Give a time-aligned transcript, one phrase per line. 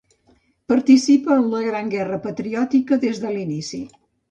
[0.71, 3.85] Participa en la Gran Guerra Patriòtica des de l'inici.